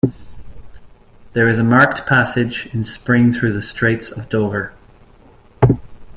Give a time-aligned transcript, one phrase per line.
[1.33, 4.73] There is a marked passage in spring through the Straits of Dover.